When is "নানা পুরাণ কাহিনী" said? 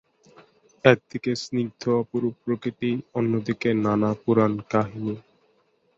3.85-5.15